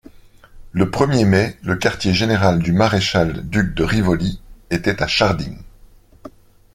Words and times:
Le 0.71 0.89
premier 0.89 1.25
mai, 1.25 1.59
le 1.61 1.75
quartier-général 1.75 2.57
du 2.57 2.71
maréchal 2.71 3.47
duc 3.47 3.75
de 3.75 3.83
Rivoli 3.83 4.41
était 4.71 5.03
à 5.03 5.05
Sharding. 5.05 5.59